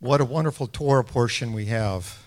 What 0.00 0.22
a 0.22 0.24
wonderful 0.24 0.66
Torah 0.66 1.04
portion 1.04 1.52
we 1.52 1.66
have, 1.66 2.22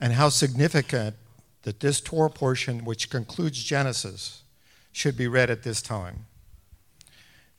and 0.00 0.12
how 0.12 0.28
significant 0.28 1.14
that 1.62 1.78
this 1.78 2.00
Torah 2.00 2.30
portion, 2.30 2.84
which 2.84 3.10
concludes 3.10 3.62
Genesis, 3.62 4.42
should 4.90 5.16
be 5.16 5.28
read 5.28 5.50
at 5.50 5.62
this 5.62 5.80
time. 5.80 6.26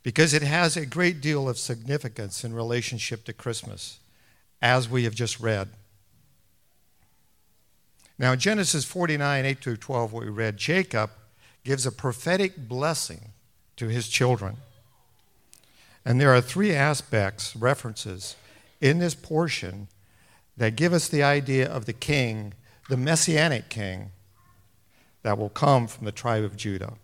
Because 0.02 0.34
it 0.34 0.42
has 0.42 0.76
a 0.76 0.84
great 0.84 1.22
deal 1.22 1.48
of 1.48 1.58
significance 1.58 2.44
in 2.44 2.52
relationship 2.52 3.24
to 3.24 3.32
Christmas, 3.32 3.98
as 4.60 4.88
we 4.88 5.04
have 5.04 5.14
just 5.14 5.40
read. 5.40 5.70
Now, 8.18 8.32
in 8.32 8.38
Genesis 8.38 8.84
49, 8.84 9.46
8 9.46 9.58
through 9.58 9.76
12, 9.78 10.12
what 10.12 10.24
we 10.24 10.30
read, 10.30 10.58
Jacob 10.58 11.10
gives 11.64 11.86
a 11.86 11.92
prophetic 11.92 12.68
blessing 12.68 13.32
to 13.76 13.88
his 13.88 14.08
children. 14.08 14.58
And 16.04 16.20
there 16.20 16.34
are 16.34 16.40
three 16.40 16.74
aspects, 16.74 17.56
references, 17.56 18.36
in 18.80 18.98
this 18.98 19.14
portion 19.14 19.88
that 20.56 20.76
give 20.76 20.92
us 20.92 21.08
the 21.08 21.22
idea 21.22 21.68
of 21.68 21.84
the 21.84 21.92
king, 21.92 22.54
the 22.88 22.96
messianic 22.96 23.68
king, 23.68 24.10
that 25.22 25.38
will 25.38 25.48
come 25.48 25.86
from 25.86 26.04
the 26.04 26.12
tribe 26.12 26.44
of 26.44 26.56
Judah. 26.56 26.94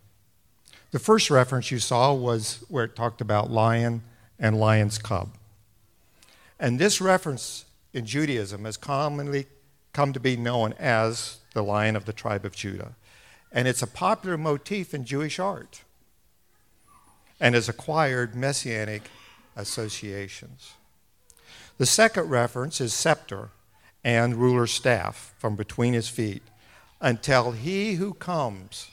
The 0.93 0.99
first 0.99 1.31
reference 1.31 1.71
you 1.71 1.79
saw 1.79 2.15
was 2.15 2.65
where 2.69 2.85
it 2.85 2.95
talked 2.95 3.21
about 3.21 3.51
lion 3.51 4.03
and 4.39 4.59
lion's 4.59 4.99
cub. 4.99 5.31
And 6.61 6.79
this 6.79 7.01
reference 7.01 7.65
in 7.93 8.07
Judaism 8.07 8.65
has 8.65 8.77
commonly 8.77 9.47
come 9.93 10.13
to 10.13 10.21
be 10.21 10.37
known 10.37 10.75
as 10.79 11.39
the 11.55 11.63
lion 11.63 11.97
of 11.97 12.05
the 12.05 12.13
tribe 12.13 12.45
of 12.45 12.55
Judah. 12.55 12.95
And 13.51 13.69
it's 13.69 13.83
a 13.83 13.87
popular 13.87 14.39
motif 14.39 14.95
in 14.95 15.05
Jewish 15.05 15.39
art 15.39 15.83
and 17.41 17.55
has 17.55 17.69
acquired 17.69 18.35
messianic 18.35 19.03
associations. 19.57 20.75
The 21.79 21.87
second 21.87 22.29
reference 22.29 22.81
is 22.81 22.95
scepter 22.95 23.51
and 24.05 24.37
ruler's 24.37 24.73
staff 24.73 25.35
from 25.39 25.57
between 25.57 25.95
his 25.95 26.09
feet 26.09 26.43
until 27.01 27.53
he 27.53 27.95
who 27.95 28.15
comes, 28.15 28.89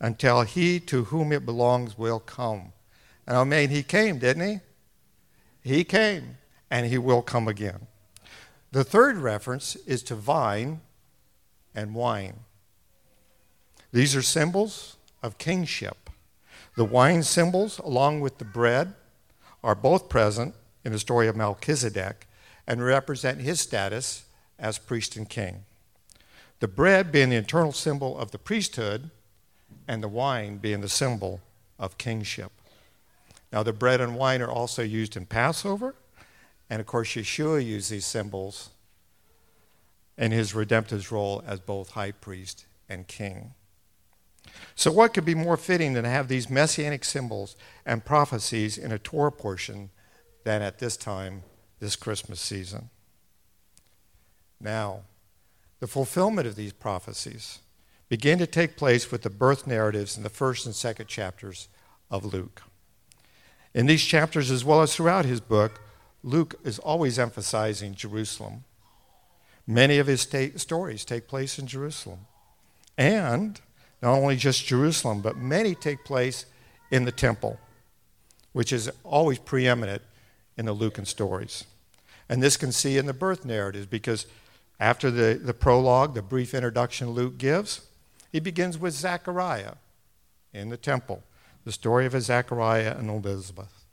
until 0.00 0.42
he 0.42 0.80
to 0.80 1.04
whom 1.04 1.32
it 1.32 1.46
belongs 1.46 1.96
will 1.96 2.20
come. 2.20 2.72
And 3.26 3.36
I 3.36 3.44
mean, 3.44 3.70
he 3.70 3.82
came, 3.82 4.18
didn't 4.18 4.48
he? 4.48 4.60
He 5.62 5.84
came, 5.84 6.38
and 6.70 6.86
he 6.86 6.98
will 6.98 7.22
come 7.22 7.48
again. 7.48 7.86
The 8.72 8.84
third 8.84 9.16
reference 9.18 9.76
is 9.76 10.02
to 10.04 10.14
vine 10.14 10.80
and 11.74 11.94
wine. 11.94 12.40
These 13.92 14.14
are 14.14 14.22
symbols 14.22 14.96
of 15.22 15.38
kingship. 15.38 16.10
The 16.76 16.84
wine 16.84 17.22
symbols, 17.22 17.78
along 17.78 18.20
with 18.20 18.38
the 18.38 18.44
bread, 18.44 18.94
are 19.62 19.74
both 19.74 20.08
present 20.08 20.54
in 20.84 20.92
the 20.92 20.98
story 20.98 21.28
of 21.28 21.36
Melchizedek 21.36 22.26
and 22.66 22.84
represent 22.84 23.40
his 23.40 23.60
status 23.60 24.24
as 24.58 24.78
priest 24.78 25.16
and 25.16 25.28
king. 25.28 25.64
The 26.60 26.68
bread 26.68 27.10
being 27.10 27.30
the 27.30 27.36
internal 27.36 27.72
symbol 27.72 28.18
of 28.18 28.30
the 28.30 28.38
priesthood, 28.38 29.10
and 29.88 30.02
the 30.02 30.08
wine 30.08 30.58
being 30.58 30.80
the 30.80 30.88
symbol 30.88 31.40
of 31.78 31.98
kingship. 31.98 32.52
Now, 33.52 33.62
the 33.62 33.72
bread 33.72 34.00
and 34.00 34.14
wine 34.14 34.42
are 34.42 34.50
also 34.50 34.82
used 34.82 35.16
in 35.16 35.26
Passover, 35.26 35.96
and 36.68 36.80
of 36.80 36.86
course, 36.86 37.08
Yeshua 37.08 37.64
used 37.64 37.90
these 37.90 38.06
symbols 38.06 38.70
in 40.16 40.30
his 40.30 40.54
redemptive 40.54 41.10
role 41.10 41.42
as 41.46 41.58
both 41.58 41.90
high 41.90 42.12
priest 42.12 42.66
and 42.88 43.08
king. 43.08 43.54
So, 44.76 44.92
what 44.92 45.14
could 45.14 45.24
be 45.24 45.34
more 45.34 45.56
fitting 45.56 45.94
than 45.94 46.04
to 46.04 46.10
have 46.10 46.28
these 46.28 46.48
messianic 46.48 47.04
symbols 47.04 47.56
and 47.84 48.04
prophecies 48.04 48.78
in 48.78 48.92
a 48.92 48.98
Torah 48.98 49.32
portion 49.32 49.90
than 50.44 50.62
at 50.62 50.78
this 50.78 50.96
time, 50.96 51.42
this 51.78 51.96
Christmas 51.96 52.40
season? 52.40 52.90
Now, 54.60 55.02
the 55.80 55.86
fulfillment 55.86 56.46
of 56.46 56.56
these 56.56 56.72
prophecies 56.72 57.60
begin 58.08 58.38
to 58.38 58.46
take 58.46 58.76
place 58.76 59.10
with 59.10 59.22
the 59.22 59.30
birth 59.30 59.66
narratives 59.66 60.16
in 60.16 60.22
the 60.22 60.28
first 60.28 60.66
and 60.66 60.74
second 60.74 61.06
chapters 61.06 61.68
of 62.10 62.32
Luke. 62.32 62.62
In 63.72 63.86
these 63.86 64.04
chapters, 64.04 64.50
as 64.50 64.64
well 64.64 64.82
as 64.82 64.94
throughout 64.94 65.24
his 65.24 65.40
book, 65.40 65.80
Luke 66.22 66.56
is 66.64 66.78
always 66.80 67.18
emphasizing 67.18 67.94
Jerusalem. 67.94 68.64
Many 69.66 69.98
of 69.98 70.08
his 70.08 70.26
stories 70.56 71.04
take 71.04 71.28
place 71.28 71.58
in 71.58 71.66
Jerusalem. 71.66 72.26
And 72.98 73.60
not 74.02 74.14
only 74.14 74.36
just 74.36 74.66
Jerusalem, 74.66 75.22
but 75.22 75.36
many 75.36 75.74
take 75.74 76.04
place 76.04 76.46
in 76.90 77.04
the 77.04 77.12
temple, 77.12 77.58
which 78.52 78.72
is 78.72 78.90
always 79.04 79.38
preeminent 79.38 80.02
in 80.60 80.66
the 80.66 80.74
Lucan 80.74 81.06
stories. 81.06 81.64
And 82.28 82.42
this 82.42 82.58
can 82.58 82.70
see 82.70 82.98
in 82.98 83.06
the 83.06 83.14
birth 83.14 83.46
narratives 83.46 83.86
because 83.86 84.26
after 84.78 85.10
the, 85.10 85.40
the 85.42 85.54
prologue, 85.54 86.12
the 86.14 86.20
brief 86.20 86.52
introduction 86.52 87.10
Luke 87.10 87.38
gives, 87.38 87.86
he 88.30 88.40
begins 88.40 88.76
with 88.76 88.92
Zechariah 88.92 89.76
in 90.52 90.68
the 90.68 90.76
temple, 90.76 91.22
the 91.64 91.72
story 91.72 92.04
of 92.04 92.12
Zechariah 92.20 92.94
and 92.98 93.08
Elizabeth. 93.08 93.84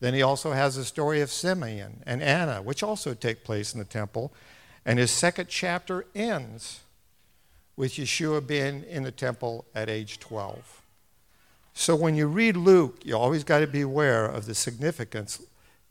Then 0.00 0.14
he 0.14 0.20
also 0.22 0.50
has 0.50 0.74
the 0.74 0.84
story 0.84 1.20
of 1.20 1.30
Simeon 1.30 2.02
and 2.04 2.20
Anna, 2.20 2.60
which 2.60 2.82
also 2.82 3.14
take 3.14 3.44
place 3.44 3.72
in 3.72 3.78
the 3.78 3.84
temple. 3.84 4.32
And 4.84 4.98
his 4.98 5.12
second 5.12 5.46
chapter 5.48 6.06
ends 6.12 6.80
with 7.76 7.92
Yeshua 7.92 8.44
being 8.44 8.82
in 8.82 9.04
the 9.04 9.12
temple 9.12 9.64
at 9.76 9.88
age 9.88 10.18
12. 10.18 10.82
So 11.72 11.94
when 11.94 12.16
you 12.16 12.26
read 12.26 12.56
Luke, 12.56 12.98
you 13.04 13.16
always 13.16 13.44
got 13.44 13.60
to 13.60 13.68
be 13.68 13.82
aware 13.82 14.26
of 14.26 14.46
the 14.46 14.56
significance 14.56 15.40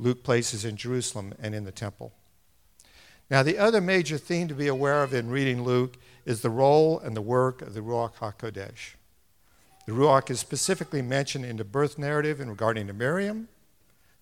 Luke 0.03 0.23
places 0.23 0.65
in 0.65 0.75
Jerusalem 0.75 1.33
and 1.39 1.55
in 1.55 1.63
the 1.63 1.71
temple. 1.71 2.13
Now, 3.29 3.41
the 3.41 3.57
other 3.57 3.79
major 3.79 4.17
theme 4.17 4.47
to 4.49 4.53
be 4.53 4.67
aware 4.67 5.01
of 5.01 5.13
in 5.13 5.29
reading 5.29 5.63
Luke 5.63 5.97
is 6.25 6.41
the 6.41 6.49
role 6.49 6.99
and 6.99 7.15
the 7.15 7.21
work 7.21 7.61
of 7.61 7.73
the 7.73 7.79
Ruach 7.79 8.15
HaKodesh. 8.15 8.95
The 9.85 9.93
Ruach 9.93 10.29
is 10.29 10.39
specifically 10.39 11.01
mentioned 11.01 11.45
in 11.45 11.57
the 11.57 11.63
birth 11.63 11.97
narrative 11.97 12.41
in 12.41 12.49
regarding 12.49 12.87
to 12.87 12.93
Miriam, 12.93 13.47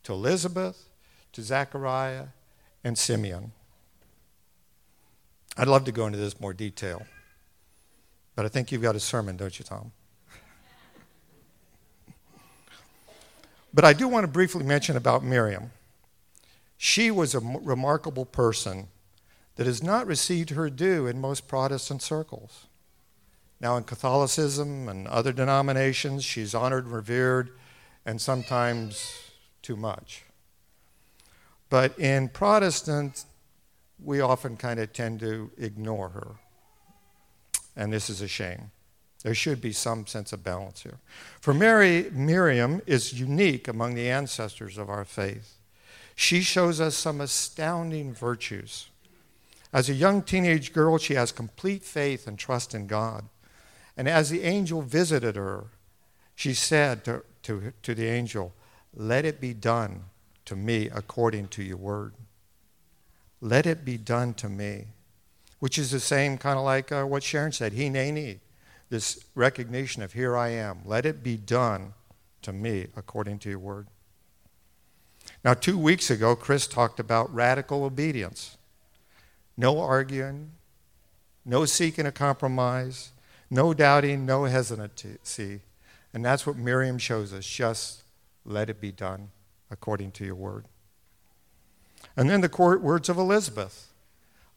to 0.04 0.14
Elizabeth, 0.14 0.90
to 1.34 1.42
Zechariah, 1.42 2.28
and 2.84 2.98
Simeon. 2.98 3.52
I'd 5.58 5.68
love 5.68 5.86
to 5.86 5.92
go 5.92 6.06
into 6.06 6.18
this 6.18 6.40
more 6.40 6.54
detail. 6.54 7.06
But 8.36 8.46
I 8.46 8.50
think 8.50 8.72
you've 8.72 8.82
got 8.82 8.96
a 8.96 9.00
sermon, 9.00 9.36
don't 9.36 9.58
you, 9.58 9.66
Tom? 9.66 9.92
But 13.74 13.86
I 13.86 13.94
do 13.94 14.08
want 14.08 14.24
to 14.24 14.28
briefly 14.28 14.64
mention 14.64 14.98
about 14.98 15.24
Miriam. 15.24 15.72
She 16.78 17.12
was 17.12 17.36
a 17.36 17.40
remarkable 17.40 18.26
person 18.26 18.88
that 19.56 19.68
has 19.68 19.84
not 19.84 20.08
received 20.08 20.52
her 20.52 20.70
due 20.70 21.08
in 21.08 21.22
most 21.22 21.48
Protestant 21.48 22.02
circles. 22.02 22.66
Now, 23.60 23.78
in 23.78 23.84
Catholicism 23.84 24.90
and 24.90 25.08
other 25.08 25.32
denominations, 25.32 26.24
she's 26.24 26.56
honored 26.56 26.86
and 26.86 26.94
revered, 26.94 27.52
and 28.06 28.20
sometimes 28.20 29.14
too 29.62 29.76
much. 29.76 30.24
But 31.70 31.98
in 32.00 32.30
Protestant, 32.30 33.26
we 34.04 34.20
often 34.20 34.58
kind 34.58 34.80
of 34.80 34.92
tend 34.94 35.20
to 35.20 35.52
ignore 35.58 36.10
her 36.10 36.36
and 37.76 37.92
this 37.92 38.10
is 38.10 38.22
a 38.22 38.28
shame. 38.28 38.72
There 39.24 39.36
should 39.36 39.62
be 39.62 39.72
some 39.72 40.08
sense 40.08 40.34
of 40.34 40.44
balance 40.44 40.84
here. 40.84 40.98
For 41.40 41.54
Mary, 41.54 42.10
Miriam 42.12 42.82
is 42.88 43.20
unique 43.20 43.68
among 43.68 43.94
the 43.94 44.10
ancestors 44.10 44.78
of 44.78 44.90
our 44.90 45.06
faith. 45.06 45.58
She 46.16 46.42
shows 46.42 46.82
us 46.82 46.96
some 46.96 47.22
astounding 47.22 48.14
virtues. 48.14 48.90
As 49.72 49.90
a 49.90 49.94
young 49.94 50.22
teenage 50.24 50.74
girl, 50.74 50.98
she 50.98 51.14
has 51.14 51.32
complete 51.32 51.84
faith 51.84 52.28
and 52.28 52.38
trust 52.38 52.74
in 52.74 52.88
God. 52.88 53.26
And 53.96 54.10
as 54.10 54.30
the 54.30 54.44
angel 54.44 54.82
visited 54.82 55.36
her, 55.36 55.66
she 56.36 56.54
said 56.54 57.06
to, 57.06 57.24
to, 57.44 57.74
to 57.84 57.94
the 57.96 58.08
angel, 58.08 58.54
Let 58.94 59.26
it 59.26 59.40
be 59.40 59.54
done 59.54 60.06
to 60.46 60.56
me 60.56 60.90
according 60.94 61.50
to 61.50 61.64
your 61.64 61.78
word. 61.78 62.14
Let 63.40 63.66
it 63.66 63.86
be 63.86 63.98
done 63.98 64.34
to 64.36 64.50
me 64.50 64.88
which 65.62 65.78
is 65.78 65.92
the 65.92 66.00
same 66.00 66.40
kind 66.40 66.58
of 66.58 66.66
like 66.66 66.92
uh, 66.92 67.04
what 67.04 67.22
Sharon 67.22 67.52
said, 67.52 67.74
hineni, 67.74 68.40
this 68.92 69.24
recognition 69.36 70.04
of 70.04 70.14
here 70.14 70.36
I 70.36 70.50
am. 70.50 70.82
Let 70.86 71.06
it 71.06 71.24
be 71.24 71.38
done 71.38 71.94
to 72.42 72.52
me 72.52 72.88
according 72.96 73.40
to 73.40 73.50
your 73.50 73.58
word. 73.58 73.88
Now, 75.46 75.54
two 75.54 75.78
weeks 75.78 76.12
ago, 76.12 76.36
Chris 76.36 76.68
talked 76.68 77.00
about 77.00 77.34
radical 77.34 77.86
obedience. 77.86 78.58
No 79.56 79.80
arguing, 79.80 80.52
no 81.46 81.64
seeking 81.66 82.06
a 82.06 82.12
compromise, 82.12 83.12
no 83.50 83.74
doubting, 83.74 84.26
no 84.26 84.44
hesitancy. 84.44 85.62
And 86.14 86.26
that's 86.26 86.46
what 86.46 86.58
Miriam 86.58 86.98
shows 86.98 87.34
us. 87.34 87.46
Just 87.46 88.04
let 88.46 88.70
it 88.70 88.82
be 88.82 88.92
done 88.92 89.30
according 89.70 90.12
to 90.12 90.26
your 90.26 90.36
word. 90.36 90.66
And 92.18 92.30
then 92.30 92.42
the 92.42 92.80
words 92.82 93.08
of 93.08 93.18
Elizabeth. 93.18 93.88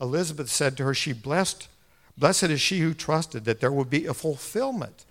Elizabeth 0.01 0.51
said 0.51 0.77
to 0.77 0.85
her, 0.85 0.95
She 0.95 1.13
blessed, 1.13 1.69
blessed 2.16 2.44
is 2.44 2.61
she 2.61 2.81
who 2.81 2.94
trusted 2.94 3.44
that 3.44 3.61
there 3.61 3.72
would 3.72 3.90
be 3.90 4.06
a 4.06 4.14
fulfillment 4.14 5.05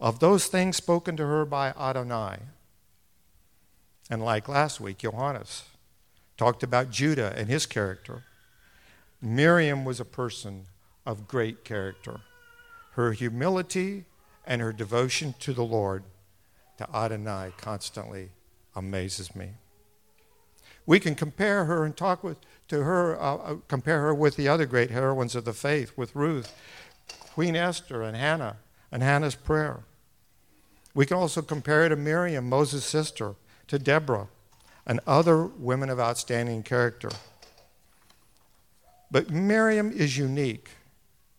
of 0.00 0.18
those 0.18 0.46
things 0.46 0.76
spoken 0.76 1.16
to 1.16 1.26
her 1.26 1.44
by 1.44 1.70
Adonai. 1.70 2.38
And 4.08 4.24
like 4.24 4.48
last 4.48 4.80
week, 4.80 4.98
Johannes 4.98 5.64
talked 6.36 6.62
about 6.62 6.90
Judah 6.90 7.32
and 7.36 7.48
his 7.48 7.66
character. 7.66 8.24
Miriam 9.20 9.84
was 9.84 10.00
a 10.00 10.04
person 10.04 10.66
of 11.04 11.28
great 11.28 11.64
character. 11.64 12.20
Her 12.92 13.12
humility 13.12 14.06
and 14.46 14.60
her 14.60 14.72
devotion 14.72 15.34
to 15.40 15.52
the 15.52 15.62
Lord, 15.62 16.02
to 16.78 16.96
Adonai, 16.96 17.52
constantly 17.56 18.30
amazes 18.74 19.36
me. 19.36 19.50
We 20.90 20.98
can 20.98 21.14
compare 21.14 21.66
her 21.66 21.84
and 21.84 21.96
talk 21.96 22.24
with, 22.24 22.38
to 22.66 22.82
her, 22.82 23.16
uh, 23.22 23.36
uh, 23.36 23.56
compare 23.68 24.00
her 24.00 24.12
with 24.12 24.34
the 24.34 24.48
other 24.48 24.66
great 24.66 24.90
heroines 24.90 25.36
of 25.36 25.44
the 25.44 25.52
faith, 25.52 25.92
with 25.96 26.16
Ruth, 26.16 26.52
Queen 27.32 27.54
Esther, 27.54 28.02
and 28.02 28.16
Hannah, 28.16 28.56
and 28.90 29.00
Hannah's 29.00 29.36
prayer. 29.36 29.84
We 30.92 31.06
can 31.06 31.16
also 31.16 31.42
compare 31.42 31.82
her 31.82 31.90
to 31.90 31.94
Miriam, 31.94 32.48
Moses' 32.48 32.84
sister, 32.84 33.36
to 33.68 33.78
Deborah, 33.78 34.26
and 34.84 34.98
other 35.06 35.44
women 35.44 35.90
of 35.90 36.00
outstanding 36.00 36.64
character. 36.64 37.10
But 39.12 39.30
Miriam 39.30 39.92
is 39.92 40.18
unique 40.18 40.70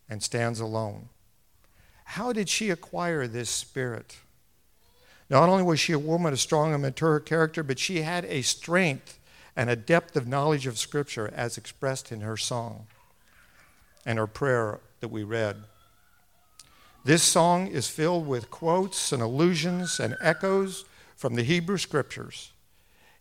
and 0.08 0.22
stands 0.22 0.60
alone. 0.60 1.10
How 2.04 2.32
did 2.32 2.48
she 2.48 2.70
acquire 2.70 3.26
this 3.26 3.50
spirit? 3.50 4.16
Not 5.28 5.50
only 5.50 5.62
was 5.62 5.78
she 5.78 5.92
a 5.92 5.98
woman 5.98 6.32
of 6.32 6.40
strong 6.40 6.72
and 6.72 6.80
mature 6.80 7.20
character, 7.20 7.62
but 7.62 7.78
she 7.78 8.00
had 8.00 8.24
a 8.24 8.40
strength 8.40 9.18
and 9.56 9.68
a 9.68 9.76
depth 9.76 10.16
of 10.16 10.26
knowledge 10.26 10.66
of 10.66 10.78
Scripture 10.78 11.30
as 11.34 11.58
expressed 11.58 12.10
in 12.10 12.20
her 12.20 12.36
song 12.36 12.86
and 14.06 14.18
her 14.18 14.26
prayer 14.26 14.80
that 15.00 15.08
we 15.08 15.22
read. 15.22 15.56
This 17.04 17.22
song 17.22 17.66
is 17.66 17.88
filled 17.88 18.26
with 18.26 18.50
quotes 18.50 19.12
and 19.12 19.22
allusions 19.22 19.98
and 19.98 20.16
echoes 20.20 20.84
from 21.16 21.34
the 21.34 21.42
Hebrew 21.42 21.78
Scriptures. 21.78 22.52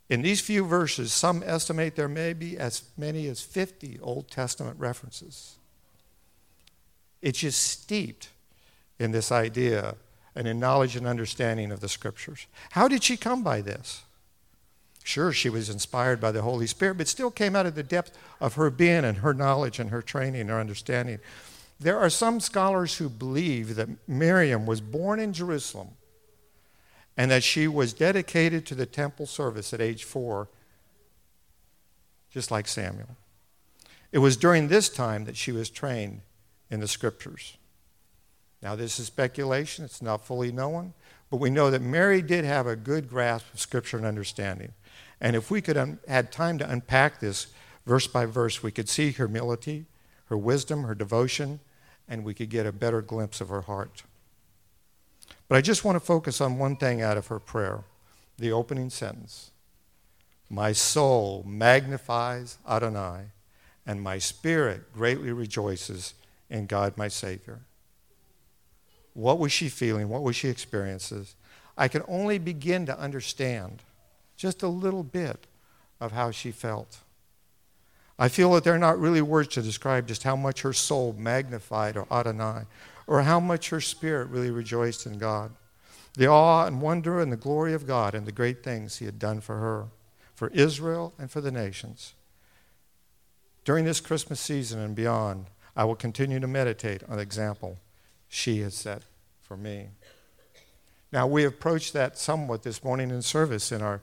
In 0.10 0.22
these 0.22 0.42
few 0.42 0.66
verses, 0.66 1.14
some 1.14 1.42
estimate 1.46 1.96
there 1.96 2.08
may 2.08 2.34
be 2.34 2.58
as 2.58 2.84
many 2.98 3.28
as 3.28 3.42
50 3.42 4.00
Old 4.02 4.30
Testament 4.30 4.78
references. 4.78 5.56
It's 7.22 7.40
just 7.40 7.64
steeped 7.64 8.30
in 9.00 9.12
this 9.12 9.32
idea 9.32 9.96
and 10.36 10.48
in 10.48 10.60
knowledge 10.60 10.96
and 10.96 11.08
understanding 11.08 11.72
of 11.72 11.80
the 11.80 11.90
Scriptures. 11.90 12.48
How 12.72 12.88
did 12.88 13.04
she 13.04 13.18
come 13.18 13.44
by 13.44 13.62
this? 13.62 14.04
Sure, 15.04 15.32
she 15.32 15.50
was 15.50 15.70
inspired 15.70 16.20
by 16.20 16.32
the 16.32 16.44
Holy 16.44 16.68
Spirit, 16.68 16.98
but 16.98 17.08
still 17.08 17.32
came 17.32 17.56
out 17.56 17.66
of 17.66 17.76
the 17.76 17.84
depth 17.84 18.18
of 18.40 18.54
her 18.56 18.70
being 18.70 19.04
and 19.04 19.18
her 19.18 19.34
knowledge 19.34 19.80
and 19.80 19.90
her 19.90 20.02
training 20.02 20.42
and 20.42 20.50
her 20.50 20.60
understanding. 20.60 21.20
There 21.80 21.98
are 21.98 22.10
some 22.10 22.40
scholars 22.40 22.98
who 22.98 23.10
believe 23.10 23.76
that 23.76 23.90
Miriam 24.08 24.66
was 24.66 24.82
born 24.82 25.20
in 25.20 25.34
Jerusalem 25.34 25.90
and 27.18 27.32
that 27.32 27.44
she 27.44 27.68
was 27.68 27.94
dedicated 27.94 28.66
to 28.68 28.76
the 28.76 28.86
temple 28.86 29.26
service 29.26 29.74
at 29.74 29.82
age 29.82 30.04
four, 30.04 30.48
just 32.30 32.52
like 32.52 32.68
Samuel. 32.68 33.18
It 34.12 34.20
was 34.20 34.38
during 34.38 34.68
this 34.68 34.90
time 34.90 35.26
that 35.26 35.38
she 35.38 35.52
was 35.52 35.70
trained 35.70 36.22
in 36.70 36.80
the 36.80 36.88
scriptures. 36.88 37.58
Now, 38.62 38.76
this 38.76 39.00
is 39.00 39.08
speculation, 39.08 39.84
it's 39.84 40.02
not 40.02 40.26
fully 40.26 40.52
known, 40.52 40.94
but 41.32 41.38
we 41.38 41.50
know 41.50 41.72
that 41.72 41.82
Mary 41.82 42.22
did 42.22 42.46
have 42.46 42.68
a 42.68 42.76
good 42.76 43.10
grasp 43.10 43.52
of 43.54 43.60
scripture 43.60 43.98
and 43.98 44.06
understanding. 44.06 44.74
And 45.22 45.36
if 45.36 45.52
we 45.52 45.62
could 45.62 45.78
un- 45.78 46.00
had 46.08 46.32
time 46.32 46.58
to 46.58 46.70
unpack 46.70 47.20
this 47.20 47.48
verse 47.86 48.08
by 48.08 48.26
verse, 48.26 48.64
we 48.64 48.72
could 48.72 48.90
see 48.90 49.12
her 49.12 49.28
humility, 49.28 49.86
her 50.26 50.38
wisdom, 50.38 50.84
her 50.84 50.96
devotion, 50.96 51.60
and 52.10 52.26
we 52.26 52.34
could 52.34 52.50
get 52.50 52.66
a 52.66 52.72
better 52.72 53.02
glimpse 53.02 53.40
of 53.40 53.50
her 53.50 53.62
heart. 53.62 54.04
But 55.48 55.58
I 55.58 55.62
just 55.62 55.86
want 55.86 55.96
to 55.96 56.00
focus 56.00 56.42
on 56.42 56.58
one 56.58 56.76
thing 56.76 57.02
out 57.02 57.18
of 57.18 57.28
her 57.28 57.40
prayer 57.40 57.84
the 58.38 58.52
opening 58.52 58.90
sentence 58.90 59.52
My 60.50 60.72
soul 60.72 61.44
magnifies 61.48 62.58
Adonai, 62.68 63.26
and 63.86 64.02
my 64.02 64.18
spirit 64.18 64.92
greatly 64.94 65.32
rejoices 65.32 66.16
in 66.50 66.66
God 66.66 66.98
my 66.98 67.08
Savior. 67.08 67.60
What 69.14 69.40
was 69.40 69.52
she 69.52 69.70
feeling? 69.70 70.10
What 70.10 70.24
was 70.24 70.36
she 70.36 70.48
experiencing? 70.48 71.28
I 71.78 71.88
can 71.88 72.04
only 72.08 72.38
begin 72.40 72.86
to 72.88 73.00
understand 73.00 73.84
just 74.42 74.64
a 74.64 74.68
little 74.68 75.04
bit 75.04 75.46
of 76.00 76.14
how 76.14 76.32
she 76.32 76.52
felt. 76.52 76.98
I 78.18 78.28
feel 78.28 78.52
that 78.54 78.64
there 78.64 78.74
are 78.74 78.80
not 78.80 79.00
really 79.00 79.22
words 79.22 79.50
to 79.50 79.62
describe 79.62 80.08
just 80.08 80.24
how 80.24 80.36
much 80.36 80.62
her 80.62 80.74
soul 80.74 81.14
magnified 81.16 81.96
or 81.96 82.08
Adonai, 82.12 82.64
or 83.06 83.22
how 83.22 83.40
much 83.40 83.70
her 83.70 83.80
spirit 83.80 84.30
really 84.30 84.50
rejoiced 84.50 85.06
in 85.06 85.20
God. 85.20 85.52
The 86.16 86.26
awe 86.26 86.66
and 86.66 86.82
wonder 86.82 87.22
and 87.22 87.32
the 87.32 87.38
glory 87.38 87.74
of 87.74 87.86
God 87.86 88.16
and 88.16 88.26
the 88.26 88.32
great 88.32 88.64
things 88.64 88.98
He 88.98 89.06
had 89.06 89.20
done 89.20 89.42
for 89.42 89.58
her, 89.58 89.86
for 90.34 90.48
Israel, 90.50 91.14
and 91.20 91.30
for 91.30 91.40
the 91.40 91.52
nations. 91.52 92.14
During 93.64 93.86
this 93.86 94.00
Christmas 94.00 94.40
season 94.40 94.80
and 94.80 94.96
beyond, 94.96 95.46
I 95.76 95.84
will 95.84 95.96
continue 95.96 96.40
to 96.40 96.48
meditate 96.48 97.04
on 97.08 97.18
the 97.18 97.22
example 97.22 97.78
she 98.28 98.62
has 98.62 98.74
set 98.74 99.04
for 99.40 99.56
me. 99.56 99.90
Now, 101.12 101.28
we 101.28 101.44
approached 101.44 101.94
that 101.94 102.18
somewhat 102.18 102.64
this 102.64 102.84
morning 102.84 103.12
in 103.12 103.22
service 103.22 103.72
in 103.72 103.84
our, 103.84 104.02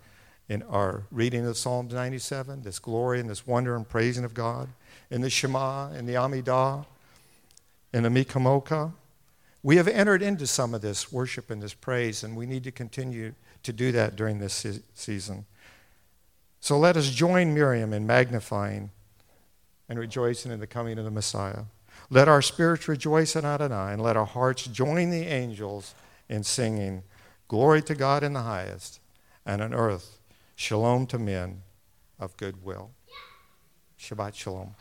in 0.49 0.63
our 0.63 1.05
reading 1.11 1.47
of 1.47 1.57
Psalm 1.57 1.89
97, 1.89 2.63
this 2.63 2.79
glory 2.79 3.21
and 3.21 3.29
this 3.29 3.47
wonder 3.47 3.77
and 3.77 3.89
praising 3.89 4.25
of 4.25 4.35
God, 4.35 4.69
in 5.11 5.21
the 5.21 5.31
Shema, 5.31 5.93
in 5.93 6.07
the 6.07 6.15
Amidah, 6.15 6.87
in 7.93 8.03
the 8.03 8.11
Mi 8.11 8.25
Chamocha. 8.25 8.93
We 9.63 9.77
have 9.77 9.89
entered 9.89 10.23
into 10.23 10.47
some 10.47 10.73
of 10.73 10.81
this 10.81 11.13
worship 11.13 11.51
and 11.51 11.63
this 11.63 11.75
praise, 11.75 12.23
and 12.23 12.37
we 12.37 12.47
need 12.47 12.65
to 12.65 12.71
continue 12.71 13.35
to 13.63 13.73
do 13.73 13.93
that 13.93 14.17
during 14.17 14.39
this 14.39 14.55
se- 14.55 14.83
season. 14.95 15.45
So 16.61 16.79
let 16.79 16.97
us 16.97 17.11
join 17.11 17.55
Miriam 17.55 17.93
in 17.93 18.07
magnifying 18.07 18.91
and 19.89 19.99
rejoicing 19.99 20.53
in 20.53 20.61
the 20.61 20.67
coming 20.67 20.99
of 20.99 21.05
the 21.05 21.11
Messiah. 21.11 21.65
Let 22.11 22.29
our 22.29 22.41
spirits 22.41 22.89
rejoice 22.89 23.37
in 23.37 23.45
Adonai, 23.45 23.93
and 23.93 24.03
let 24.03 24.17
our 24.17 24.27
hearts 24.27 24.65
join 24.65 25.11
the 25.11 25.27
angels 25.27 25.95
in 26.29 26.43
singing, 26.43 27.03
Glory 27.49 27.81
to 27.83 27.95
God 27.95 28.23
in 28.23 28.35
the 28.35 28.43
highest, 28.43 29.01
and 29.47 29.63
on 29.63 29.73
earth, 29.73 30.18
Shalom 30.61 31.07
to 31.07 31.21
men 31.21 31.63
of 32.19 32.37
goodwill. 32.37 32.91
Shabbat 33.97 34.35
Shalom. 34.35 34.75